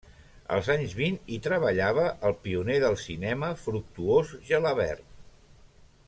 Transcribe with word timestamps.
Els 0.53 0.69
anys 0.75 0.93
vint, 0.99 1.17
hi 1.33 1.39
treballava 1.47 2.07
el 2.29 2.33
pioner 2.47 2.77
del 2.87 2.97
cinema 3.05 3.51
Fructuós 3.65 4.33
Gelabert. 4.51 5.05